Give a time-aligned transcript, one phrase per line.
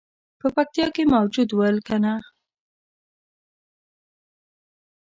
[0.39, 2.13] په پکتیا کې موجود ول کنه.